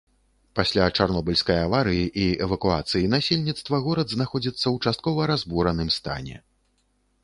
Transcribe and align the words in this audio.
Пасля 0.59 0.85
чарнобыльскай 0.97 1.59
аварыі 1.65 2.07
і 2.23 2.25
эвакуацыі 2.47 3.11
насельніцтва 3.17 3.75
горад 3.87 4.07
знаходзіцца 4.17 4.63
ў 4.63 4.89
часткова 4.89 5.33
разбураным 5.35 5.89
стане. 6.03 6.37